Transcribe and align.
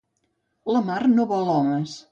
La 0.77 0.81
mar 0.89 0.99
no 1.17 1.27
vol 1.35 1.55
homes. 1.59 1.99